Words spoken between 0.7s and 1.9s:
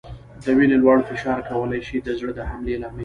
لوړ فشار کولای